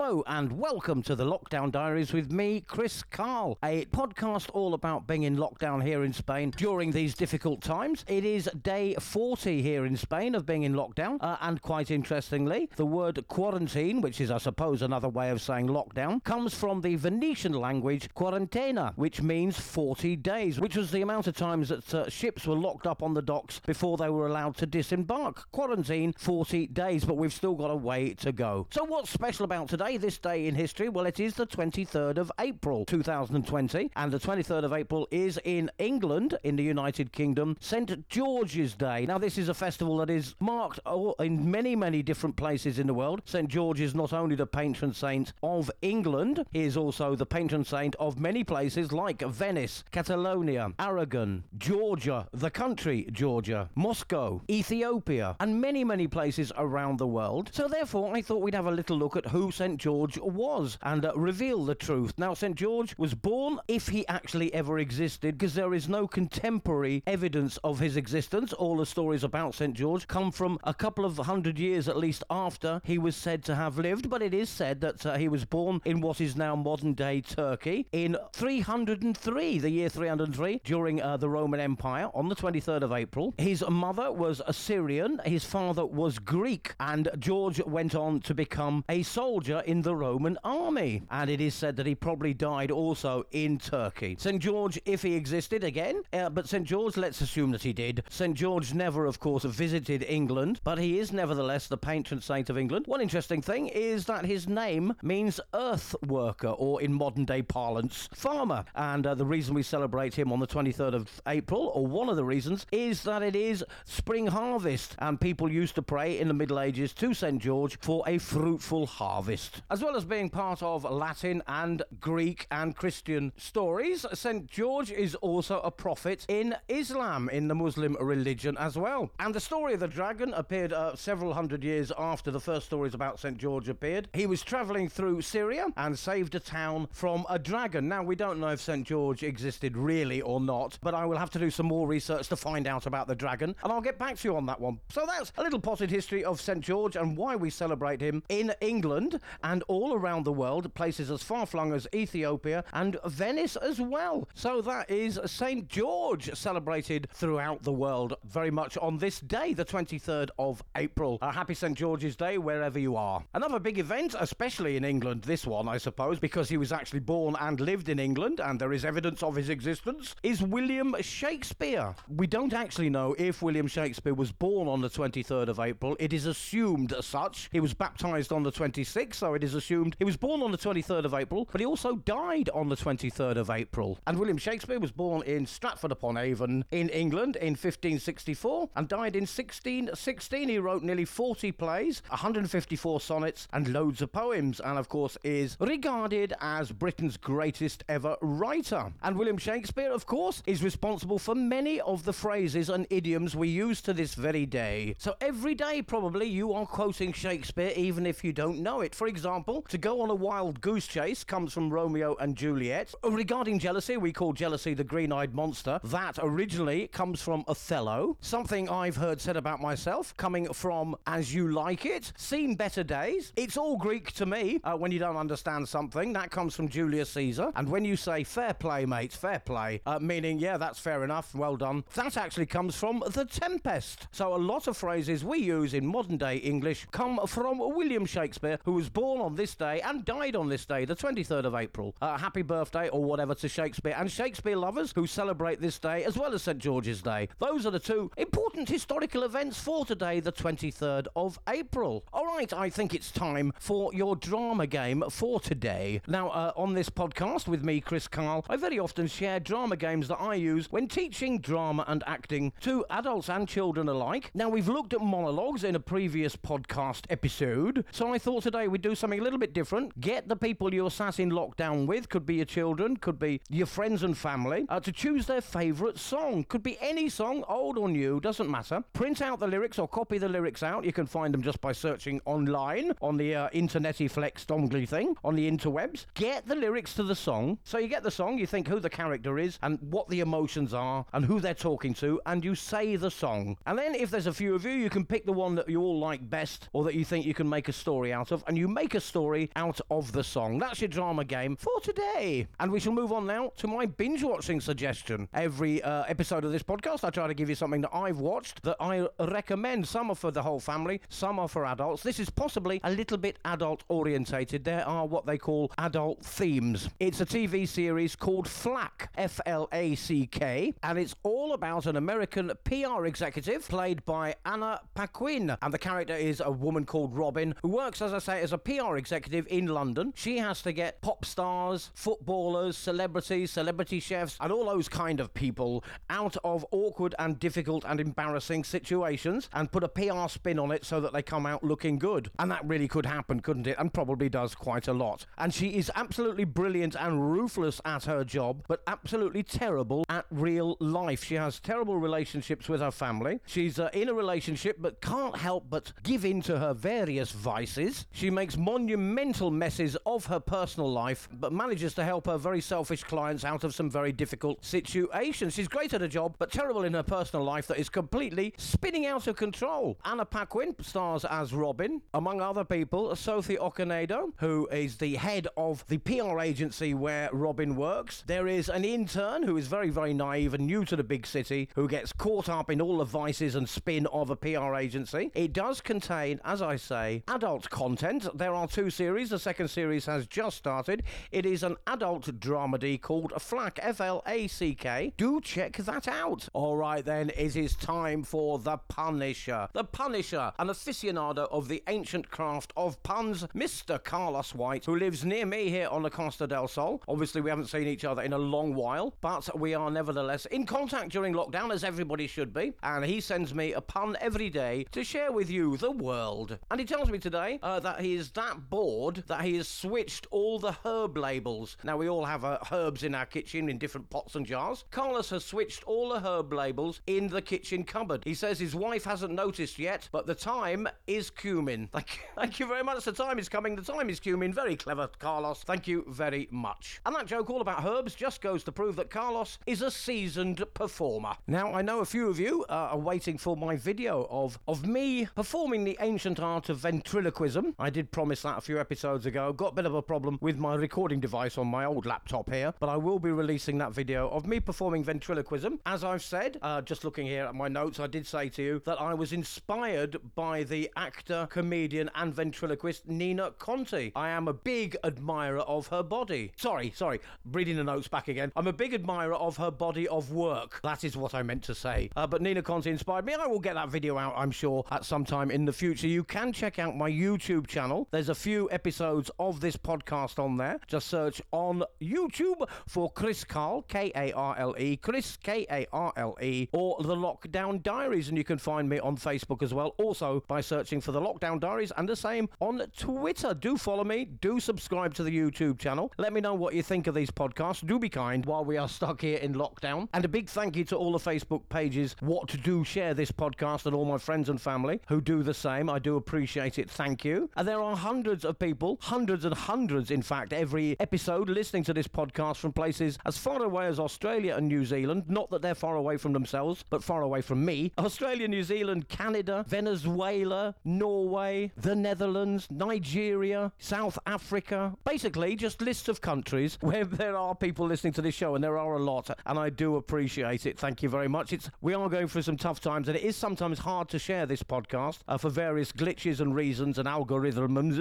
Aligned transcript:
Hello 0.00 0.22
and 0.28 0.52
welcome 0.52 1.02
to 1.02 1.16
the 1.16 1.24
Lockdown 1.24 1.72
Diaries 1.72 2.12
with 2.12 2.30
me, 2.30 2.60
Chris 2.60 3.02
Karle, 3.02 3.58
a 3.64 3.84
podcast 3.86 4.48
all 4.52 4.74
about 4.74 5.08
being 5.08 5.24
in 5.24 5.36
lockdown 5.36 5.82
here 5.82 6.04
in 6.04 6.12
Spain 6.12 6.52
during 6.56 6.92
these 6.92 7.16
difficult 7.16 7.60
times. 7.62 8.04
It 8.06 8.24
is 8.24 8.48
day 8.62 8.94
40 8.94 9.60
here 9.60 9.84
in 9.84 9.96
Spain 9.96 10.36
of 10.36 10.46
being 10.46 10.62
in 10.62 10.74
lockdown, 10.74 11.18
uh, 11.20 11.36
and 11.40 11.60
quite 11.60 11.90
interestingly, 11.90 12.70
the 12.76 12.86
word 12.86 13.26
quarantine, 13.26 14.00
which 14.00 14.20
is, 14.20 14.30
I 14.30 14.38
suppose, 14.38 14.82
another 14.82 15.08
way 15.08 15.30
of 15.30 15.42
saying 15.42 15.66
lockdown, 15.66 16.22
comes 16.22 16.54
from 16.54 16.80
the 16.80 16.94
Venetian 16.94 17.52
language 17.52 18.08
quarantena, 18.14 18.92
which 18.94 19.20
means 19.20 19.58
40 19.58 20.14
days, 20.14 20.60
which 20.60 20.76
was 20.76 20.92
the 20.92 21.02
amount 21.02 21.26
of 21.26 21.34
times 21.34 21.70
that 21.70 21.92
uh, 21.92 22.08
ships 22.08 22.46
were 22.46 22.54
locked 22.54 22.86
up 22.86 23.02
on 23.02 23.14
the 23.14 23.22
docks 23.22 23.58
before 23.66 23.96
they 23.96 24.08
were 24.08 24.28
allowed 24.28 24.56
to 24.58 24.66
disembark. 24.66 25.50
Quarantine, 25.50 26.14
40 26.16 26.68
days, 26.68 27.04
but 27.04 27.16
we've 27.16 27.34
still 27.34 27.56
got 27.56 27.72
a 27.72 27.76
way 27.76 28.14
to 28.14 28.30
go. 28.30 28.68
So, 28.70 28.84
what's 28.84 29.10
special 29.10 29.44
about 29.44 29.68
today, 29.68 29.87
this 29.96 30.18
day 30.18 30.46
in 30.46 30.54
history? 30.54 30.88
Well, 30.88 31.06
it 31.06 31.18
is 31.18 31.34
the 31.34 31.46
23rd 31.46 32.18
of 32.18 32.30
April 32.38 32.84
2020, 32.84 33.90
and 33.96 34.12
the 34.12 34.18
23rd 34.18 34.64
of 34.64 34.72
April 34.72 35.08
is 35.10 35.40
in 35.44 35.70
England, 35.78 36.36
in 36.44 36.56
the 36.56 36.62
United 36.62 37.12
Kingdom, 37.12 37.56
St. 37.60 38.08
George's 38.08 38.74
Day. 38.74 39.06
Now, 39.06 39.18
this 39.18 39.38
is 39.38 39.48
a 39.48 39.54
festival 39.54 39.96
that 39.98 40.10
is 40.10 40.34
marked 40.40 40.80
oh, 40.84 41.14
in 41.20 41.50
many, 41.50 41.74
many 41.74 42.02
different 42.02 42.36
places 42.36 42.78
in 42.78 42.86
the 42.86 42.94
world. 42.94 43.22
St. 43.24 43.48
George 43.48 43.80
is 43.80 43.94
not 43.94 44.12
only 44.12 44.36
the 44.36 44.46
patron 44.46 44.92
saint 44.92 45.32
of 45.42 45.70
England, 45.80 46.44
he 46.52 46.64
is 46.64 46.76
also 46.76 47.14
the 47.14 47.24
patron 47.24 47.64
saint 47.64 47.94
of 47.96 48.18
many 48.18 48.44
places 48.44 48.92
like 48.92 49.22
Venice, 49.22 49.84
Catalonia, 49.90 50.70
Aragon, 50.78 51.44
Georgia, 51.56 52.28
the 52.32 52.50
country 52.50 53.08
Georgia, 53.12 53.70
Moscow, 53.74 54.42
Ethiopia, 54.50 55.36
and 55.40 55.60
many, 55.60 55.84
many 55.84 56.06
places 56.06 56.52
around 56.58 56.98
the 56.98 57.06
world. 57.06 57.50
So, 57.52 57.68
therefore, 57.68 58.14
I 58.14 58.20
thought 58.20 58.42
we'd 58.42 58.54
have 58.54 58.66
a 58.66 58.70
little 58.70 58.98
look 58.98 59.16
at 59.16 59.26
who 59.26 59.50
St. 59.50 59.77
George 59.78 60.18
was 60.18 60.78
and 60.82 61.04
uh, 61.04 61.12
reveal 61.14 61.64
the 61.64 61.74
truth. 61.74 62.12
Now, 62.18 62.34
St. 62.34 62.54
George 62.54 62.94
was 62.98 63.14
born, 63.14 63.58
if 63.68 63.88
he 63.88 64.06
actually 64.08 64.52
ever 64.52 64.78
existed, 64.78 65.38
because 65.38 65.54
there 65.54 65.74
is 65.74 65.88
no 65.88 66.06
contemporary 66.06 67.02
evidence 67.06 67.56
of 67.58 67.78
his 67.78 67.96
existence. 67.96 68.52
All 68.52 68.76
the 68.76 68.86
stories 68.86 69.24
about 69.24 69.54
St. 69.54 69.74
George 69.74 70.06
come 70.06 70.30
from 70.30 70.58
a 70.64 70.74
couple 70.74 71.04
of 71.04 71.16
hundred 71.18 71.58
years 71.58 71.88
at 71.88 71.96
least 71.96 72.24
after 72.30 72.80
he 72.84 72.98
was 72.98 73.16
said 73.16 73.44
to 73.44 73.54
have 73.54 73.78
lived, 73.78 74.10
but 74.10 74.22
it 74.22 74.34
is 74.34 74.48
said 74.48 74.80
that 74.80 75.04
uh, 75.06 75.16
he 75.16 75.28
was 75.28 75.44
born 75.44 75.80
in 75.84 76.00
what 76.00 76.20
is 76.20 76.36
now 76.36 76.56
modern 76.56 76.94
day 76.94 77.20
Turkey 77.20 77.86
in 77.92 78.16
303, 78.32 79.58
the 79.58 79.70
year 79.70 79.88
303, 79.88 80.60
during 80.64 81.00
uh, 81.02 81.16
the 81.16 81.28
Roman 81.28 81.60
Empire 81.60 82.10
on 82.14 82.28
the 82.28 82.36
23rd 82.36 82.82
of 82.82 82.92
April. 82.92 83.34
His 83.38 83.64
mother 83.68 84.10
was 84.12 84.40
Assyrian, 84.46 85.20
his 85.24 85.44
father 85.44 85.84
was 85.84 86.18
Greek, 86.18 86.74
and 86.80 87.08
George 87.18 87.60
went 87.64 87.94
on 87.94 88.20
to 88.20 88.34
become 88.34 88.84
a 88.88 89.02
soldier 89.02 89.62
in 89.68 89.82
the 89.82 89.94
Roman 89.94 90.38
army. 90.44 91.02
And 91.10 91.28
it 91.28 91.42
is 91.42 91.54
said 91.54 91.76
that 91.76 91.84
he 91.84 91.94
probably 91.94 92.32
died 92.32 92.70
also 92.70 93.26
in 93.32 93.58
Turkey. 93.58 94.16
St. 94.18 94.40
George, 94.40 94.80
if 94.86 95.02
he 95.02 95.14
existed 95.14 95.62
again, 95.62 96.02
uh, 96.14 96.30
but 96.30 96.48
St. 96.48 96.64
George, 96.64 96.96
let's 96.96 97.20
assume 97.20 97.50
that 97.50 97.62
he 97.62 97.74
did. 97.74 98.02
St. 98.08 98.34
George 98.34 98.72
never, 98.72 99.04
of 99.04 99.20
course, 99.20 99.44
visited 99.44 100.02
England, 100.08 100.60
but 100.64 100.78
he 100.78 100.98
is 100.98 101.12
nevertheless 101.12 101.66
the 101.66 101.76
patron 101.76 102.22
saint 102.22 102.48
of 102.48 102.56
England. 102.56 102.86
One 102.86 103.02
interesting 103.02 103.42
thing 103.42 103.68
is 103.68 104.06
that 104.06 104.24
his 104.24 104.48
name 104.48 104.94
means 105.02 105.38
earth 105.52 105.94
worker, 106.06 106.48
or 106.48 106.80
in 106.80 106.94
modern 106.94 107.26
day 107.26 107.42
parlance, 107.42 108.08
farmer. 108.14 108.64
And 108.74 109.06
uh, 109.06 109.16
the 109.16 109.26
reason 109.26 109.54
we 109.54 109.62
celebrate 109.62 110.14
him 110.14 110.32
on 110.32 110.40
the 110.40 110.46
23rd 110.46 110.94
of 110.94 111.20
April, 111.26 111.72
or 111.74 111.86
one 111.86 112.08
of 112.08 112.16
the 112.16 112.24
reasons, 112.24 112.64
is 112.72 113.02
that 113.02 113.22
it 113.22 113.36
is 113.36 113.62
spring 113.84 114.28
harvest, 114.28 114.96
and 115.00 115.20
people 115.20 115.52
used 115.52 115.74
to 115.74 115.82
pray 115.82 116.18
in 116.18 116.28
the 116.28 116.34
Middle 116.34 116.58
Ages 116.58 116.94
to 116.94 117.12
St. 117.12 117.42
George 117.42 117.78
for 117.80 118.02
a 118.06 118.16
fruitful 118.16 118.86
harvest. 118.86 119.57
As 119.70 119.82
well 119.82 119.96
as 119.96 120.04
being 120.04 120.30
part 120.30 120.62
of 120.62 120.84
Latin 120.84 121.42
and 121.46 121.82
Greek 122.00 122.46
and 122.50 122.74
Christian 122.74 123.32
stories, 123.36 124.06
St. 124.12 124.46
George 124.46 124.90
is 124.90 125.14
also 125.16 125.60
a 125.60 125.70
prophet 125.70 126.24
in 126.28 126.54
Islam, 126.68 127.28
in 127.28 127.48
the 127.48 127.54
Muslim 127.54 127.96
religion 128.00 128.56
as 128.58 128.76
well. 128.78 129.10
And 129.18 129.34
the 129.34 129.40
story 129.40 129.74
of 129.74 129.80
the 129.80 129.88
dragon 129.88 130.32
appeared 130.34 130.72
uh, 130.72 130.96
several 130.96 131.34
hundred 131.34 131.62
years 131.62 131.92
after 131.98 132.30
the 132.30 132.40
first 132.40 132.66
stories 132.66 132.94
about 132.94 133.20
St. 133.20 133.36
George 133.36 133.68
appeared. 133.68 134.08
He 134.12 134.26
was 134.26 134.42
travelling 134.42 134.88
through 134.88 135.22
Syria 135.22 135.66
and 135.76 135.98
saved 135.98 136.34
a 136.34 136.40
town 136.40 136.88
from 136.90 137.26
a 137.28 137.38
dragon. 137.38 137.88
Now, 137.88 138.02
we 138.02 138.16
don't 138.16 138.40
know 138.40 138.48
if 138.48 138.60
St. 138.60 138.86
George 138.86 139.22
existed 139.22 139.76
really 139.76 140.20
or 140.20 140.40
not, 140.40 140.78
but 140.82 140.94
I 140.94 141.04
will 141.04 141.18
have 141.18 141.30
to 141.30 141.38
do 141.38 141.50
some 141.50 141.66
more 141.66 141.86
research 141.86 142.28
to 142.28 142.36
find 142.36 142.66
out 142.66 142.86
about 142.86 143.06
the 143.06 143.14
dragon, 143.14 143.54
and 143.62 143.72
I'll 143.72 143.80
get 143.80 143.98
back 143.98 144.16
to 144.18 144.28
you 144.28 144.36
on 144.36 144.46
that 144.46 144.60
one. 144.60 144.80
So 144.90 145.04
that's 145.06 145.32
a 145.36 145.42
little 145.42 145.60
potted 145.60 145.90
history 145.90 146.24
of 146.24 146.40
St. 146.40 146.60
George 146.60 146.96
and 146.96 147.16
why 147.16 147.36
we 147.36 147.50
celebrate 147.50 148.00
him 148.00 148.22
in 148.28 148.54
England 148.60 149.20
and 149.48 149.64
all 149.66 149.94
around 149.94 150.24
the 150.24 150.32
world, 150.32 150.72
places 150.74 151.10
as 151.10 151.22
far 151.22 151.46
flung 151.46 151.72
as 151.72 151.88
Ethiopia 151.94 152.62
and 152.74 152.98
Venice 153.06 153.56
as 153.56 153.80
well. 153.80 154.28
So 154.34 154.60
that 154.60 154.90
is 154.90 155.18
St. 155.24 155.66
George 155.68 156.30
celebrated 156.34 157.08
throughout 157.14 157.62
the 157.62 157.72
world 157.72 158.14
very 158.24 158.50
much 158.50 158.76
on 158.76 158.98
this 158.98 159.20
day, 159.20 159.54
the 159.54 159.64
23rd 159.64 160.28
of 160.38 160.62
April. 160.76 161.18
A 161.22 161.32
happy 161.32 161.54
St. 161.54 161.76
George's 161.76 162.14
Day 162.14 162.36
wherever 162.36 162.78
you 162.78 162.94
are. 162.96 163.24
Another 163.32 163.58
big 163.58 163.78
event, 163.78 164.14
especially 164.18 164.76
in 164.76 164.84
England, 164.84 165.22
this 165.22 165.46
one, 165.46 165.66
I 165.66 165.78
suppose, 165.78 166.18
because 166.18 166.50
he 166.50 166.58
was 166.58 166.70
actually 166.70 167.00
born 167.00 167.34
and 167.40 167.58
lived 167.58 167.88
in 167.88 167.98
England 167.98 168.40
and 168.40 168.60
there 168.60 168.74
is 168.74 168.84
evidence 168.84 169.22
of 169.22 169.34
his 169.34 169.48
existence, 169.48 170.14
is 170.22 170.42
William 170.42 170.94
Shakespeare. 171.00 171.94
We 172.14 172.26
don't 172.26 172.52
actually 172.52 172.90
know 172.90 173.14
if 173.18 173.40
William 173.40 173.66
Shakespeare 173.66 174.14
was 174.14 174.30
born 174.30 174.68
on 174.68 174.82
the 174.82 174.90
23rd 174.90 175.48
of 175.48 175.58
April. 175.58 175.96
It 175.98 176.12
is 176.12 176.26
assumed 176.26 176.92
as 176.92 177.06
such. 177.06 177.48
He 177.50 177.60
was 177.60 177.72
baptized 177.72 178.30
on 178.30 178.42
the 178.42 178.52
26th, 178.52 179.22
it 179.34 179.44
is 179.44 179.54
assumed 179.54 179.96
he 179.98 180.04
was 180.04 180.16
born 180.16 180.42
on 180.42 180.52
the 180.52 180.58
23rd 180.58 181.04
of 181.04 181.14
April, 181.14 181.48
but 181.50 181.60
he 181.60 181.66
also 181.66 181.96
died 181.96 182.48
on 182.54 182.68
the 182.68 182.76
23rd 182.76 183.36
of 183.36 183.50
April. 183.50 183.98
And 184.06 184.18
William 184.18 184.38
Shakespeare 184.38 184.78
was 184.78 184.92
born 184.92 185.22
in 185.22 185.46
Stratford 185.46 185.92
upon 185.92 186.16
Avon 186.16 186.64
in 186.70 186.88
England 186.88 187.36
in 187.36 187.52
1564 187.52 188.70
and 188.76 188.88
died 188.88 189.16
in 189.16 189.22
1616. 189.22 190.48
He 190.48 190.58
wrote 190.58 190.82
nearly 190.82 191.04
40 191.04 191.52
plays, 191.52 192.02
154 192.08 193.00
sonnets, 193.00 193.48
and 193.52 193.72
loads 193.72 194.02
of 194.02 194.12
poems, 194.12 194.60
and 194.60 194.78
of 194.78 194.88
course 194.88 195.16
is 195.22 195.56
regarded 195.60 196.32
as 196.40 196.72
Britain's 196.72 197.16
greatest 197.16 197.84
ever 197.88 198.16
writer. 198.20 198.92
And 199.02 199.16
William 199.16 199.38
Shakespeare, 199.38 199.92
of 199.92 200.06
course, 200.06 200.42
is 200.46 200.62
responsible 200.62 201.18
for 201.18 201.34
many 201.34 201.80
of 201.80 202.04
the 202.04 202.12
phrases 202.12 202.68
and 202.68 202.86
idioms 202.90 203.36
we 203.36 203.48
use 203.48 203.80
to 203.82 203.92
this 203.92 204.14
very 204.14 204.46
day. 204.46 204.94
So 204.98 205.14
every 205.20 205.54
day, 205.54 205.82
probably, 205.82 206.26
you 206.26 206.52
are 206.52 206.66
quoting 206.66 207.12
Shakespeare, 207.12 207.72
even 207.76 208.06
if 208.06 208.24
you 208.24 208.32
don't 208.32 208.60
know 208.60 208.80
it. 208.80 208.94
For 208.94 209.06
example, 209.06 209.17
to 209.22 209.78
go 209.78 210.00
on 210.02 210.10
a 210.10 210.14
wild 210.14 210.60
goose 210.60 210.86
chase 210.86 211.24
comes 211.24 211.52
from 211.52 211.70
Romeo 211.70 212.14
and 212.20 212.36
Juliet. 212.36 212.94
Regarding 213.02 213.58
jealousy, 213.58 213.96
we 213.96 214.12
call 214.12 214.32
jealousy 214.32 214.74
the 214.74 214.84
green 214.84 215.12
eyed 215.12 215.34
monster. 215.34 215.80
That 215.84 216.18
originally 216.22 216.88
comes 216.88 217.20
from 217.20 217.44
Othello. 217.48 218.16
Something 218.20 218.68
I've 218.68 218.96
heard 218.96 219.20
said 219.20 219.36
about 219.36 219.60
myself, 219.60 220.16
coming 220.16 220.52
from 220.52 220.96
As 221.06 221.34
You 221.34 221.50
Like 221.50 221.84
It, 221.84 222.12
Seen 222.16 222.54
Better 222.54 222.84
Days. 222.84 223.32
It's 223.36 223.56
all 223.56 223.76
Greek 223.76 224.12
to 224.12 224.26
me 224.26 224.60
uh, 224.62 224.74
when 224.74 224.92
you 224.92 224.98
don't 224.98 225.16
understand 225.16 225.68
something. 225.68 226.12
That 226.12 226.30
comes 226.30 226.54
from 226.54 226.68
Julius 226.68 227.10
Caesar. 227.10 227.50
And 227.56 227.68
when 227.68 227.84
you 227.84 227.96
say 227.96 228.22
fair 228.24 228.54
play, 228.54 228.86
mates, 228.86 229.16
fair 229.16 229.40
play, 229.40 229.80
uh, 229.86 229.98
meaning, 229.98 230.38
yeah, 230.38 230.58
that's 230.58 230.78
fair 230.78 231.02
enough, 231.02 231.34
well 231.34 231.56
done, 231.56 231.84
that 231.94 232.16
actually 232.16 232.46
comes 232.46 232.76
from 232.76 233.02
The 233.06 233.24
Tempest. 233.24 234.06
So 234.12 234.34
a 234.34 234.36
lot 234.36 234.68
of 234.68 234.76
phrases 234.76 235.24
we 235.24 235.38
use 235.38 235.74
in 235.74 235.86
modern 235.86 236.18
day 236.18 236.36
English 236.36 236.86
come 236.92 237.18
from 237.26 237.58
William 237.58 238.06
Shakespeare, 238.06 238.58
who 238.64 238.72
was 238.72 238.88
born 238.88 239.07
on 239.16 239.34
this 239.34 239.54
day 239.54 239.80
and 239.80 240.04
died 240.04 240.36
on 240.36 240.48
this 240.48 240.64
day, 240.64 240.84
the 240.84 240.94
23rd 240.94 241.44
of 241.44 241.54
April. 241.54 241.96
Uh, 242.00 242.18
happy 242.18 242.42
birthday 242.42 242.88
or 242.88 243.02
whatever 243.02 243.34
to 243.34 243.48
Shakespeare 243.48 243.94
and 243.96 244.10
Shakespeare 244.10 244.56
lovers 244.56 244.92
who 244.94 245.06
celebrate 245.06 245.60
this 245.60 245.78
day 245.78 246.04
as 246.04 246.18
well 246.18 246.34
as 246.34 246.42
St. 246.42 246.58
George's 246.58 247.00
Day. 247.02 247.28
Those 247.38 247.64
are 247.66 247.70
the 247.70 247.78
two 247.78 248.10
important 248.16 248.68
historical 248.68 249.22
events 249.22 249.58
for 249.58 249.84
today, 249.86 250.20
the 250.20 250.32
23rd 250.32 251.06
of 251.16 251.38
April. 251.48 252.04
All 252.12 252.26
right, 252.26 252.52
I 252.52 252.68
think 252.68 252.94
it's 252.94 253.10
time 253.10 253.52
for 253.58 253.92
your 253.94 254.14
drama 254.14 254.66
game 254.66 255.02
for 255.10 255.40
today. 255.40 256.02
Now, 256.06 256.28
uh, 256.28 256.52
on 256.56 256.74
this 256.74 256.90
podcast 256.90 257.48
with 257.48 257.64
me, 257.64 257.80
Chris 257.80 258.06
Karle, 258.06 258.44
I 258.48 258.56
very 258.56 258.78
often 258.78 259.06
share 259.06 259.40
drama 259.40 259.76
games 259.76 260.08
that 260.08 260.20
I 260.20 260.34
use 260.34 260.70
when 260.70 260.86
teaching 260.88 261.38
drama 261.38 261.84
and 261.88 262.04
acting 262.06 262.52
to 262.60 262.84
adults 262.90 263.30
and 263.30 263.48
children 263.48 263.88
alike. 263.88 264.30
Now, 264.34 264.48
we've 264.48 264.68
looked 264.68 264.92
at 264.92 265.00
monologues 265.00 265.64
in 265.64 265.74
a 265.74 265.80
previous 265.80 266.36
podcast 266.36 267.04
episode, 267.10 267.84
so 267.90 268.12
I 268.12 268.18
thought 268.18 268.42
today 268.42 268.68
we'd 268.68 268.82
do 268.82 268.94
something 268.98 269.20
a 269.20 269.22
little 269.22 269.38
bit 269.38 269.52
different. 269.52 269.98
Get 270.00 270.28
the 270.28 270.36
people 270.36 270.72
you're 270.72 270.90
sat 270.90 271.20
in 271.20 271.30
lockdown 271.30 271.86
with, 271.86 272.08
could 272.08 272.26
be 272.26 272.36
your 272.36 272.44
children, 272.44 272.96
could 272.96 273.18
be 273.18 273.40
your 273.48 273.66
friends 273.66 274.02
and 274.02 274.16
family, 274.16 274.66
uh, 274.68 274.80
to 274.80 274.92
choose 274.92 275.26
their 275.26 275.40
favourite 275.40 275.98
song. 275.98 276.44
Could 276.44 276.62
be 276.62 276.76
any 276.80 277.08
song, 277.08 277.44
old 277.48 277.78
or 277.78 277.88
new, 277.88 278.20
doesn't 278.20 278.50
matter. 278.50 278.82
Print 278.92 279.22
out 279.22 279.38
the 279.40 279.46
lyrics 279.46 279.78
or 279.78 279.88
copy 279.88 280.18
the 280.18 280.28
lyrics 280.28 280.62
out. 280.62 280.84
You 280.84 280.92
can 280.92 281.06
find 281.06 281.32
them 281.32 281.42
just 281.42 281.60
by 281.60 281.72
searching 281.72 282.20
online 282.24 282.92
on 283.00 283.16
the 283.16 283.34
uh, 283.34 283.48
internety 283.50 284.10
flex 284.10 284.44
dongly 284.44 284.88
thing 284.88 285.16
on 285.24 285.34
the 285.34 285.50
interwebs. 285.50 286.06
Get 286.14 286.46
the 286.46 286.54
lyrics 286.56 286.94
to 286.94 287.02
the 287.02 287.14
song. 287.14 287.58
So 287.64 287.78
you 287.78 287.88
get 287.88 288.02
the 288.02 288.10
song, 288.10 288.38
you 288.38 288.46
think 288.46 288.68
who 288.68 288.80
the 288.80 288.90
character 288.90 289.38
is 289.38 289.58
and 289.62 289.78
what 289.80 290.08
the 290.08 290.20
emotions 290.20 290.74
are 290.74 291.04
and 291.12 291.24
who 291.24 291.40
they're 291.40 291.54
talking 291.54 291.94
to, 291.94 292.20
and 292.26 292.44
you 292.44 292.54
say 292.54 292.96
the 292.96 293.10
song. 293.10 293.56
And 293.66 293.78
then 293.78 293.94
if 293.94 294.10
there's 294.10 294.26
a 294.26 294.32
few 294.32 294.54
of 294.54 294.64
you, 294.64 294.72
you 294.72 294.90
can 294.90 295.04
pick 295.04 295.24
the 295.26 295.32
one 295.32 295.54
that 295.54 295.68
you 295.68 295.80
all 295.80 295.98
like 295.98 296.28
best 296.28 296.68
or 296.72 296.84
that 296.84 296.94
you 296.94 297.04
think 297.04 297.24
you 297.24 297.34
can 297.34 297.48
make 297.48 297.68
a 297.68 297.72
story 297.72 298.12
out 298.12 298.32
of, 298.32 298.42
and 298.46 298.56
you 298.56 298.68
make 298.68 298.87
make 298.88 298.94
a 298.94 299.00
story 299.02 299.50
out 299.54 299.78
of 299.90 300.12
the 300.12 300.24
song. 300.24 300.58
That's 300.58 300.80
your 300.80 300.88
drama 300.88 301.22
game 301.22 301.56
for 301.56 301.78
today. 301.82 302.46
And 302.58 302.72
we 302.72 302.80
shall 302.80 302.94
move 302.94 303.12
on 303.12 303.26
now 303.26 303.52
to 303.58 303.66
my 303.66 303.84
binge 303.84 304.24
watching 304.24 304.62
suggestion. 304.62 305.28
Every 305.34 305.82
uh, 305.82 306.04
episode 306.08 306.42
of 306.46 306.52
this 306.52 306.62
podcast, 306.62 307.04
I 307.04 307.10
try 307.10 307.26
to 307.26 307.34
give 307.34 307.50
you 307.50 307.54
something 307.54 307.82
that 307.82 307.94
I've 307.94 308.20
watched 308.20 308.62
that 308.62 308.78
I 308.80 309.06
recommend. 309.20 309.86
Some 309.86 310.10
are 310.10 310.14
for 310.14 310.30
the 310.30 310.40
whole 310.40 310.58
family, 310.58 311.02
some 311.10 311.38
are 311.38 311.48
for 311.48 311.66
adults. 311.66 312.02
This 312.02 312.18
is 312.18 312.30
possibly 312.30 312.80
a 312.82 312.90
little 312.90 313.18
bit 313.18 313.38
adult 313.44 313.84
orientated. 313.90 314.64
There 314.64 314.88
are 314.88 315.06
what 315.06 315.26
they 315.26 315.36
call 315.36 315.70
adult 315.76 316.24
themes. 316.24 316.88
It's 316.98 317.20
a 317.20 317.26
TV 317.26 317.68
series 317.68 318.16
called 318.16 318.48
Flack, 318.48 319.10
F 319.18 319.38
L 319.44 319.68
A 319.70 319.96
C 319.96 320.26
K, 320.26 320.72
and 320.82 320.98
it's 320.98 321.14
all 321.24 321.52
about 321.52 321.84
an 321.84 321.96
American 321.96 322.52
PR 322.64 323.04
executive 323.04 323.68
played 323.68 324.02
by 324.06 324.34
Anna 324.46 324.80
Paquin. 324.94 325.54
And 325.60 325.74
the 325.74 325.78
character 325.78 326.14
is 326.14 326.40
a 326.40 326.50
woman 326.50 326.86
called 326.86 327.14
Robin 327.14 327.54
who 327.60 327.68
works, 327.68 328.00
as 328.00 328.14
I 328.14 328.18
say, 328.18 328.40
as 328.40 328.54
a 328.54 328.58
PR 328.58 328.77
executive 328.78 329.46
in 329.48 329.66
London. 329.66 330.12
She 330.16 330.38
has 330.38 330.62
to 330.62 330.72
get 330.72 331.00
pop 331.02 331.24
stars, 331.24 331.90
footballers, 331.94 332.76
celebrities, 332.76 333.50
celebrity 333.50 334.00
chefs, 334.00 334.36
and 334.40 334.52
all 334.52 334.66
those 334.66 334.88
kind 334.88 335.20
of 335.20 335.34
people 335.34 335.84
out 336.08 336.36
of 336.44 336.64
awkward 336.70 337.14
and 337.18 337.38
difficult 337.38 337.84
and 337.86 338.00
embarrassing 338.00 338.64
situations 338.64 339.48
and 339.52 339.72
put 339.72 339.84
a 339.84 339.88
PR 339.88 340.28
spin 340.28 340.58
on 340.58 340.70
it 340.70 340.84
so 340.84 341.00
that 341.00 341.12
they 341.12 341.22
come 341.22 341.46
out 341.46 341.64
looking 341.64 341.98
good. 341.98 342.30
And 342.38 342.50
that 342.50 342.64
really 342.64 342.88
could 342.88 343.06
happen, 343.06 343.40
couldn't 343.40 343.66
it? 343.66 343.76
And 343.78 343.92
probably 343.92 344.28
does 344.28 344.54
quite 344.54 344.88
a 344.88 344.92
lot. 344.92 345.26
And 345.36 345.52
she 345.52 345.68
is 345.76 345.90
absolutely 345.94 346.44
brilliant 346.44 346.94
and 346.94 347.32
ruthless 347.32 347.80
at 347.84 348.04
her 348.04 348.24
job, 348.24 348.64
but 348.68 348.82
absolutely 348.86 349.42
terrible 349.42 350.04
at 350.08 350.26
real 350.30 350.76
life. 350.80 351.24
She 351.24 351.34
has 351.34 351.60
terrible 351.60 351.98
relationships 351.98 352.68
with 352.68 352.80
her 352.80 352.90
family. 352.90 353.40
She's 353.46 353.78
uh, 353.78 353.90
in 353.92 354.08
a 354.08 354.14
relationship 354.14 354.76
but 354.78 355.00
can't 355.00 355.36
help 355.36 355.66
but 355.68 355.92
give 356.02 356.24
in 356.24 356.42
to 356.42 356.58
her 356.58 356.74
various 356.74 357.32
vices. 357.32 358.06
She 358.12 358.30
makes 358.30 358.56
monumental 358.68 359.50
messes 359.50 359.96
of 360.04 360.26
her 360.26 360.38
personal 360.38 360.92
life, 360.92 361.26
but 361.32 361.54
manages 361.54 361.94
to 361.94 362.04
help 362.04 362.26
her 362.26 362.36
very 362.36 362.60
selfish 362.60 363.02
clients 363.02 363.42
out 363.42 363.64
of 363.64 363.74
some 363.74 363.90
very 363.90 364.12
difficult 364.12 364.62
situations. 364.62 365.54
She's 365.54 365.68
great 365.68 365.94
at 365.94 366.02
her 366.02 366.08
job, 366.08 366.34
but 366.38 366.52
terrible 366.52 366.84
in 366.84 366.92
her 366.92 367.02
personal 367.02 367.46
life 367.46 367.66
that 367.68 367.78
is 367.78 367.88
completely 367.88 368.52
spinning 368.58 369.06
out 369.06 369.26
of 369.26 369.36
control. 369.36 369.98
Anna 370.04 370.26
Paquin 370.26 370.74
stars 370.82 371.24
as 371.24 371.54
Robin, 371.54 372.02
among 372.12 372.42
other 372.42 372.62
people, 372.62 373.16
Sophie 373.16 373.56
Okonedo, 373.56 374.32
who 374.36 374.68
is 374.70 374.98
the 374.98 375.14
head 375.14 375.48
of 375.56 375.82
the 375.88 375.96
PR 375.96 376.38
agency 376.38 376.92
where 376.92 377.30
Robin 377.32 377.74
works. 377.74 378.22
There 378.26 378.46
is 378.46 378.68
an 378.68 378.84
intern 378.84 379.44
who 379.44 379.56
is 379.56 379.66
very, 379.66 379.88
very 379.88 380.12
naive 380.12 380.52
and 380.52 380.66
new 380.66 380.84
to 380.84 380.94
the 380.94 381.02
big 381.02 381.26
city, 381.26 381.70
who 381.74 381.88
gets 381.88 382.12
caught 382.12 382.50
up 382.50 382.68
in 382.68 382.82
all 382.82 382.98
the 382.98 383.04
vices 383.04 383.54
and 383.54 383.66
spin 383.66 384.04
of 384.08 384.28
a 384.28 384.36
PR 384.36 384.74
agency. 384.74 385.30
It 385.34 385.54
does 385.54 385.80
contain, 385.80 386.38
as 386.44 386.60
I 386.60 386.76
say, 386.76 387.22
adult 387.28 387.70
content. 387.70 388.28
There 388.36 388.57
are 388.57 388.57
two 388.66 388.90
series. 388.90 389.30
The 389.30 389.38
second 389.38 389.68
series 389.68 390.06
has 390.06 390.26
just 390.26 390.56
started. 390.56 391.04
It 391.30 391.46
is 391.46 391.62
an 391.62 391.76
adult 391.86 392.40
dramedy 392.40 393.00
called 393.00 393.32
Flack, 393.40 393.78
F 393.82 394.00
L 394.00 394.22
A 394.26 394.48
C 394.48 394.74
K. 394.74 395.12
Do 395.16 395.40
check 395.40 395.76
that 395.76 396.08
out. 396.08 396.48
All 396.52 396.76
right, 396.76 397.04
then, 397.04 397.30
it 397.36 397.56
is 397.56 397.76
time 397.76 398.22
for 398.22 398.58
The 398.58 398.78
Punisher. 398.88 399.68
The 399.72 399.84
Punisher, 399.84 400.52
an 400.58 400.68
aficionado 400.68 401.48
of 401.50 401.68
the 401.68 401.82
ancient 401.88 402.30
craft 402.30 402.72
of 402.76 403.02
puns, 403.02 403.44
Mr. 403.54 404.02
Carlos 404.02 404.54
White, 404.54 404.84
who 404.86 404.96
lives 404.96 405.24
near 405.24 405.46
me 405.46 405.68
here 405.68 405.88
on 405.88 406.02
the 406.02 406.10
Costa 406.10 406.46
del 406.46 406.68
Sol. 406.68 407.02
Obviously, 407.06 407.40
we 407.40 407.50
haven't 407.50 407.66
seen 407.66 407.86
each 407.86 408.04
other 408.04 408.22
in 408.22 408.32
a 408.32 408.38
long 408.38 408.74
while, 408.74 409.14
but 409.20 409.58
we 409.58 409.74
are 409.74 409.90
nevertheless 409.90 410.46
in 410.46 410.66
contact 410.66 411.10
during 411.10 411.34
lockdown, 411.34 411.72
as 411.72 411.84
everybody 411.84 412.26
should 412.26 412.52
be. 412.52 412.72
And 412.82 413.04
he 413.04 413.20
sends 413.20 413.54
me 413.54 413.74
a 413.74 413.80
pun 413.80 414.16
every 414.20 414.50
day 414.50 414.86
to 414.92 415.04
share 415.04 415.32
with 415.32 415.50
you, 415.50 415.76
the 415.76 415.90
world. 415.90 416.58
And 416.70 416.80
he 416.80 416.86
tells 416.86 417.10
me 417.10 417.18
today 417.18 417.58
uh, 417.62 417.80
that 417.80 418.00
he 418.00 418.14
is 418.14 418.30
that 418.38 418.70
bored 418.70 419.24
that 419.26 419.42
he 419.42 419.56
has 419.56 419.66
switched 419.66 420.28
all 420.30 420.60
the 420.60 420.76
herb 420.84 421.16
labels. 421.16 421.76
Now, 421.82 421.96
we 421.96 422.08
all 422.08 422.24
have 422.24 422.44
uh, 422.44 422.58
herbs 422.70 423.02
in 423.02 423.12
our 423.12 423.26
kitchen 423.26 423.68
in 423.68 423.78
different 423.78 424.08
pots 424.10 424.36
and 424.36 424.46
jars. 424.46 424.84
Carlos 424.92 425.30
has 425.30 425.44
switched 425.44 425.82
all 425.84 426.10
the 426.10 426.20
herb 426.20 426.52
labels 426.52 427.00
in 427.08 427.26
the 427.26 427.42
kitchen 427.42 427.82
cupboard. 427.82 428.22
He 428.24 428.34
says 428.34 428.60
his 428.60 428.76
wife 428.76 429.02
hasn't 429.02 429.34
noticed 429.34 429.76
yet, 429.76 430.08
but 430.12 430.26
the 430.26 430.36
time 430.36 430.86
is 431.08 431.30
cumin. 431.30 431.88
Thank 431.92 432.16
you, 432.16 432.22
thank 432.36 432.60
you 432.60 432.66
very 432.68 432.84
much. 432.84 433.04
The 433.04 433.12
time 433.12 433.40
is 433.40 433.48
coming. 433.48 433.74
The 433.74 433.82
time 433.82 434.08
is 434.08 434.20
cumin. 434.20 434.52
Very 434.52 434.76
clever, 434.76 435.08
Carlos. 435.18 435.64
Thank 435.64 435.88
you 435.88 436.04
very 436.08 436.46
much. 436.52 437.00
And 437.04 437.16
that 437.16 437.26
joke 437.26 437.50
all 437.50 437.60
about 437.60 437.84
herbs 437.84 438.14
just 438.14 438.40
goes 438.40 438.62
to 438.64 438.72
prove 438.72 438.94
that 438.96 439.10
Carlos 439.10 439.58
is 439.66 439.82
a 439.82 439.90
seasoned 439.90 440.62
performer. 440.74 441.32
Now, 441.48 441.72
I 441.72 441.82
know 441.82 442.00
a 442.00 442.04
few 442.04 442.28
of 442.28 442.38
you 442.38 442.64
uh, 442.68 442.90
are 442.92 442.98
waiting 442.98 443.36
for 443.36 443.56
my 443.56 443.74
video 443.74 444.28
of, 444.30 444.60
of 444.68 444.86
me 444.86 445.26
performing 445.34 445.82
the 445.82 445.98
ancient 446.00 446.38
art 446.38 446.68
of 446.68 446.78
ventriloquism. 446.78 447.74
I 447.80 447.90
did 447.90 448.12
promise 448.12 448.27
that 448.36 448.58
a 448.58 448.60
few 448.60 448.78
episodes 448.78 449.26
ago. 449.26 449.52
Got 449.52 449.72
a 449.72 449.74
bit 449.74 449.86
of 449.86 449.94
a 449.94 450.02
problem 450.02 450.38
with 450.40 450.58
my 450.58 450.74
recording 450.74 451.20
device 451.20 451.56
on 451.56 451.66
my 451.66 451.84
old 451.84 452.04
laptop 452.04 452.50
here, 452.50 452.74
but 452.78 452.88
I 452.88 452.96
will 452.96 453.18
be 453.18 453.30
releasing 453.30 453.78
that 453.78 453.92
video 453.92 454.28
of 454.28 454.46
me 454.46 454.60
performing 454.60 455.02
ventriloquism. 455.02 455.80
As 455.86 456.04
I've 456.04 456.22
said, 456.22 456.58
uh, 456.62 456.82
just 456.82 457.04
looking 457.04 457.26
here 457.26 457.44
at 457.44 457.54
my 457.54 457.68
notes, 457.68 458.00
I 458.00 458.06
did 458.06 458.26
say 458.26 458.48
to 458.50 458.62
you 458.62 458.82
that 458.84 459.00
I 459.00 459.14
was 459.14 459.32
inspired 459.32 460.16
by 460.34 460.64
the 460.64 460.90
actor, 460.96 461.46
comedian, 461.50 462.10
and 462.14 462.34
ventriloquist 462.34 463.08
Nina 463.08 463.52
Conti. 463.52 464.12
I 464.14 464.28
am 464.28 464.48
a 464.48 464.52
big 464.52 464.96
admirer 465.04 465.60
of 465.60 465.86
her 465.86 466.02
body. 466.02 466.52
Sorry, 466.56 466.92
sorry, 466.94 467.20
reading 467.52 467.76
the 467.76 467.84
notes 467.84 468.08
back 468.08 468.28
again. 468.28 468.52
I'm 468.56 468.66
a 468.66 468.72
big 468.72 468.92
admirer 468.92 469.34
of 469.34 469.56
her 469.56 469.70
body 469.70 470.06
of 470.08 470.32
work. 470.32 470.80
That 470.82 471.04
is 471.04 471.16
what 471.16 471.34
I 471.34 471.42
meant 471.42 471.62
to 471.64 471.74
say. 471.74 472.10
Uh, 472.16 472.26
but 472.26 472.42
Nina 472.42 472.62
Conti 472.62 472.90
inspired 472.90 473.24
me. 473.24 473.34
I 473.34 473.46
will 473.46 473.60
get 473.60 473.74
that 473.74 473.88
video 473.88 474.18
out, 474.18 474.34
I'm 474.36 474.50
sure, 474.50 474.84
at 474.90 475.04
some 475.04 475.24
time 475.24 475.50
in 475.50 475.64
the 475.64 475.72
future. 475.72 476.08
You 476.08 476.24
can 476.24 476.52
check 476.52 476.78
out 476.78 476.96
my 476.96 477.08
YouTube 477.08 477.68
channel. 477.68 478.08
There's 478.10 478.17
a 478.26 478.34
few 478.34 478.68
episodes 478.72 479.30
of 479.38 479.60
this 479.60 479.76
podcast 479.76 480.42
on 480.42 480.56
there. 480.56 480.80
Just 480.88 481.06
search 481.06 481.40
on 481.52 481.84
YouTube 482.02 482.68
for 482.88 483.10
Chris 483.12 483.44
Karle, 483.44 483.82
K 483.82 484.10
A 484.16 484.32
R 484.32 484.56
L 484.58 484.74
E, 484.76 484.96
Chris, 484.96 485.36
K 485.36 485.66
A 485.70 485.86
R 485.92 486.12
L 486.16 486.36
E, 486.42 486.68
or 486.72 486.96
The 487.00 487.14
Lockdown 487.14 487.80
Diaries. 487.80 488.28
And 488.28 488.36
you 488.36 488.42
can 488.42 488.58
find 488.58 488.88
me 488.88 488.98
on 488.98 489.16
Facebook 489.16 489.62
as 489.62 489.72
well, 489.72 489.94
also 489.98 490.42
by 490.48 490.60
searching 490.60 491.00
for 491.00 491.12
The 491.12 491.20
Lockdown 491.20 491.60
Diaries 491.60 491.92
and 491.96 492.08
the 492.08 492.16
same 492.16 492.48
on 492.60 492.82
Twitter. 492.96 493.54
Do 493.54 493.76
follow 493.76 494.02
me, 494.02 494.24
do 494.40 494.58
subscribe 494.58 495.14
to 495.14 495.22
the 495.22 495.30
YouTube 495.30 495.78
channel. 495.78 496.12
Let 496.18 496.32
me 496.32 496.40
know 496.40 496.54
what 496.54 496.74
you 496.74 496.82
think 496.82 497.06
of 497.06 497.14
these 497.14 497.30
podcasts. 497.30 497.86
Do 497.86 498.00
be 498.00 498.08
kind 498.08 498.44
while 498.44 498.64
we 498.64 498.76
are 498.78 498.88
stuck 498.88 499.20
here 499.20 499.38
in 499.38 499.54
lockdown. 499.54 500.08
And 500.12 500.24
a 500.24 500.28
big 500.28 500.48
thank 500.48 500.74
you 500.74 500.84
to 500.86 500.96
all 500.96 501.12
the 501.12 501.18
Facebook 501.18 501.62
pages 501.68 502.16
what 502.20 502.48
to 502.48 502.56
do 502.56 502.82
share 502.82 503.14
this 503.14 503.30
podcast 503.30 503.86
and 503.86 503.94
all 503.94 504.04
my 504.04 504.18
friends 504.18 504.48
and 504.48 504.60
family 504.60 505.00
who 505.08 505.20
do 505.20 505.42
the 505.42 505.54
same. 505.54 505.88
I 505.88 505.98
do 505.98 506.16
appreciate 506.16 506.78
it. 506.78 506.90
Thank 506.90 507.24
you. 507.24 507.50
And 507.56 507.68
there 507.68 507.80
are 507.80 507.96
hundreds 508.08 508.42
of 508.42 508.58
people, 508.58 508.96
hundreds 509.02 509.44
and 509.44 509.54
hundreds, 509.54 510.10
in 510.10 510.22
fact, 510.22 510.54
every 510.54 510.96
episode 510.98 511.50
listening 511.50 511.84
to 511.84 511.92
this 511.92 512.08
podcast 512.08 512.56
from 512.56 512.72
places 512.72 513.18
as 513.26 513.36
far 513.36 513.62
away 513.62 513.86
as 513.86 514.00
Australia 514.00 514.56
and 514.56 514.66
New 514.66 514.82
Zealand. 514.82 515.24
Not 515.28 515.50
that 515.50 515.60
they're 515.60 515.74
far 515.74 515.94
away 515.94 516.16
from 516.16 516.32
themselves, 516.32 516.82
but 516.88 517.04
far 517.04 517.20
away 517.20 517.42
from 517.42 517.62
me. 517.66 517.92
Australia, 517.98 518.48
New 518.48 518.62
Zealand, 518.62 519.10
Canada, 519.10 519.62
Venezuela, 519.68 520.74
Norway, 520.86 521.70
the 521.76 521.94
Netherlands, 521.94 522.66
Nigeria, 522.70 523.72
South 523.78 524.18
Africa. 524.26 524.96
Basically, 525.04 525.54
just 525.54 525.82
lists 525.82 526.08
of 526.08 526.22
countries 526.22 526.78
where 526.80 527.04
there 527.04 527.36
are 527.36 527.54
people 527.54 527.86
listening 527.86 528.14
to 528.14 528.22
this 528.22 528.34
show, 528.34 528.54
and 528.54 528.64
there 528.64 528.78
are 528.78 528.94
a 528.94 528.98
lot, 528.98 529.28
and 529.44 529.58
I 529.58 529.68
do 529.68 529.96
appreciate 529.96 530.64
it. 530.64 530.78
Thank 530.78 531.02
you 531.02 531.10
very 531.10 531.28
much. 531.28 531.52
It's 531.52 531.70
we 531.82 531.92
are 531.92 532.08
going 532.08 532.28
through 532.28 532.40
some 532.40 532.56
tough 532.56 532.80
times, 532.80 533.08
and 533.08 533.18
it 533.18 533.22
is 533.22 533.36
sometimes 533.36 533.80
hard 533.80 534.08
to 534.08 534.18
share 534.18 534.46
this 534.46 534.62
podcast 534.62 535.18
uh, 535.28 535.36
for 535.36 535.50
various 535.50 535.92
glitches 535.92 536.40
and 536.40 536.54
reasons 536.54 536.98
and 536.98 537.06
algorithms, 537.06 537.97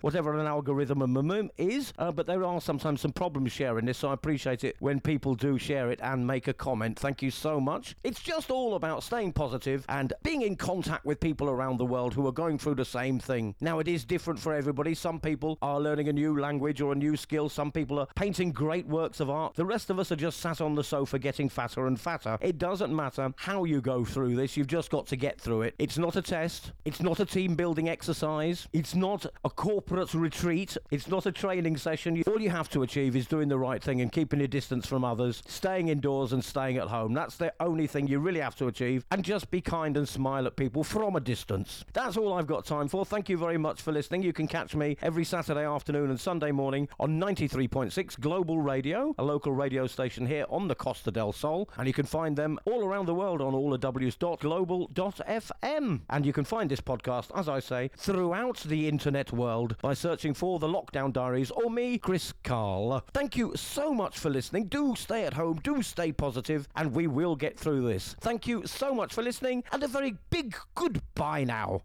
whatever 0.00 0.38
an 0.38 0.46
algorithm 0.46 1.50
is. 1.58 1.92
Uh, 1.98 2.12
but 2.12 2.26
there 2.26 2.44
are 2.44 2.60
sometimes 2.60 3.00
some 3.00 3.12
problems 3.12 3.52
sharing 3.52 3.86
this, 3.86 3.98
so 3.98 4.10
I 4.10 4.14
appreciate 4.14 4.64
it 4.64 4.76
when 4.80 5.00
people 5.00 5.34
do 5.34 5.58
share 5.58 5.90
it 5.90 6.00
and 6.02 6.26
make 6.26 6.48
a 6.48 6.52
comment. 6.52 6.98
Thank 6.98 7.22
you 7.22 7.30
so 7.30 7.60
much. 7.60 7.96
It's 8.04 8.22
just 8.22 8.50
all 8.50 8.74
about 8.74 9.02
staying 9.02 9.32
positive 9.32 9.84
and 9.88 10.12
being 10.22 10.42
in 10.42 10.56
contact 10.56 11.04
with 11.04 11.20
people 11.20 11.48
around 11.48 11.78
the 11.78 11.86
world 11.86 12.14
who 12.14 12.26
are 12.26 12.32
going 12.32 12.58
through 12.58 12.76
the 12.76 12.84
same 12.84 13.18
thing. 13.18 13.54
Now, 13.60 13.78
it 13.78 13.88
is 13.88 14.04
different 14.04 14.38
for 14.40 14.54
everybody. 14.54 14.94
Some 14.94 15.20
people 15.20 15.58
are 15.62 15.80
learning 15.80 16.08
a 16.08 16.12
new 16.12 16.38
language 16.38 16.80
or 16.80 16.92
a 16.92 16.96
new 16.96 17.16
skill. 17.16 17.48
Some 17.48 17.72
people 17.72 17.98
are 17.98 18.08
painting 18.14 18.52
great 18.52 18.86
works 18.86 19.20
of 19.20 19.30
art. 19.30 19.54
The 19.54 19.64
rest 19.64 19.90
of 19.90 19.98
us 19.98 20.12
are 20.12 20.16
just 20.16 20.40
sat 20.40 20.60
on 20.60 20.74
the 20.74 20.84
sofa 20.84 21.18
getting 21.18 21.48
fatter 21.48 21.86
and 21.86 21.98
fatter. 21.98 22.38
It 22.40 22.58
doesn't 22.58 22.94
matter 22.94 23.32
how 23.36 23.64
you 23.64 23.80
go 23.80 24.04
through 24.04 24.36
this, 24.36 24.56
you've 24.56 24.66
just 24.66 24.90
got 24.90 25.06
to 25.08 25.16
get 25.16 25.40
through 25.40 25.62
it. 25.62 25.74
It's 25.78 25.98
not 25.98 26.16
a 26.16 26.22
test, 26.22 26.72
it's 26.84 27.00
not 27.00 27.20
a 27.20 27.24
team 27.24 27.54
building 27.54 27.88
exercise, 27.88 28.68
it's 28.72 28.94
not 29.24 29.32
a 29.44 29.50
corporate 29.50 30.14
retreat, 30.14 30.76
it's 30.90 31.08
not 31.08 31.26
a 31.26 31.32
training 31.32 31.76
session. 31.76 32.22
All 32.26 32.40
you 32.40 32.48
have 32.50 32.68
to 32.70 32.82
achieve 32.82 33.14
is 33.16 33.26
doing 33.26 33.48
the 33.48 33.58
right 33.58 33.82
thing 33.82 34.00
and 34.00 34.10
keeping 34.10 34.38
your 34.40 34.48
distance 34.48 34.86
from 34.86 35.04
others, 35.04 35.42
staying 35.46 35.88
indoors 35.88 36.32
and 36.32 36.42
staying 36.44 36.78
at 36.78 36.88
home. 36.88 37.12
That's 37.14 37.36
the 37.36 37.52
only 37.60 37.86
thing 37.86 38.08
you 38.08 38.18
really 38.18 38.40
have 38.40 38.56
to 38.56 38.66
achieve. 38.66 39.04
And 39.10 39.24
just 39.24 39.50
be 39.50 39.60
kind 39.60 39.96
and 39.96 40.08
smile 40.08 40.46
at 40.46 40.56
people 40.56 40.84
from 40.84 41.16
a 41.16 41.20
distance. 41.20 41.84
That's 41.92 42.16
all 42.16 42.32
I've 42.32 42.46
got 42.46 42.64
time 42.64 42.88
for. 42.88 43.04
Thank 43.04 43.28
you 43.28 43.36
very 43.36 43.58
much 43.58 43.82
for 43.82 43.92
listening. 43.92 44.22
You 44.22 44.32
can 44.32 44.48
catch 44.48 44.74
me 44.74 44.96
every 45.02 45.24
Saturday 45.24 45.64
afternoon 45.64 46.10
and 46.10 46.20
Sunday 46.20 46.52
morning 46.52 46.88
on 46.98 47.20
93.6 47.20 48.20
Global 48.20 48.60
Radio, 48.60 49.14
a 49.18 49.24
local 49.24 49.52
radio 49.52 49.86
station 49.86 50.26
here 50.26 50.46
on 50.48 50.68
the 50.68 50.74
Costa 50.74 51.10
del 51.10 51.32
Sol. 51.32 51.68
And 51.76 51.86
you 51.86 51.94
can 51.94 52.06
find 52.06 52.36
them 52.36 52.58
all 52.64 52.84
around 52.84 53.06
the 53.06 53.14
world 53.14 53.40
on 53.40 53.52
allthews.global.fm. 53.52 56.00
And 56.10 56.26
you 56.26 56.32
can 56.32 56.44
find 56.44 56.70
this 56.70 56.80
podcast, 56.80 57.30
as 57.36 57.48
I 57.48 57.60
say, 57.60 57.90
throughout 57.96 58.58
the 58.60 58.88
internet 58.88 59.11
internet 59.12 59.30
world 59.30 59.76
by 59.82 59.92
searching 59.92 60.32
for 60.32 60.58
The 60.58 60.66
Lockdown 60.66 61.12
Diaries 61.12 61.50
or 61.50 61.68
me, 61.68 61.98
Chris 61.98 62.32
Karle. 62.42 63.04
Thank 63.12 63.36
you 63.36 63.52
so 63.54 63.92
much 63.92 64.18
for 64.18 64.30
listening. 64.30 64.68
Do 64.68 64.94
stay 64.96 65.26
at 65.26 65.34
home, 65.34 65.60
do 65.62 65.82
stay 65.82 66.12
positive, 66.12 66.66
and 66.76 66.94
we 66.94 67.06
will 67.06 67.36
get 67.36 67.58
through 67.58 67.82
this. 67.82 68.16
Thank 68.22 68.46
you 68.46 68.66
so 68.66 68.94
much 68.94 69.12
for 69.12 69.22
listening, 69.22 69.64
and 69.70 69.82
a 69.82 69.88
very 69.88 70.16
big 70.30 70.56
goodbye 70.74 71.44
now. 71.44 71.80